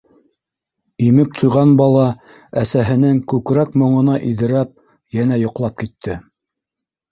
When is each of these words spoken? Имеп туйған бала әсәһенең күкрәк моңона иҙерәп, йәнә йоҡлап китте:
Имеп 1.07 1.35
туйған 1.41 1.73
бала 1.81 2.05
әсәһенең 2.63 3.21
күкрәк 3.35 3.77
моңона 3.83 4.17
иҙерәп, 4.33 4.75
йәнә 5.19 5.41
йоҡлап 5.45 5.81
китте: 5.85 6.21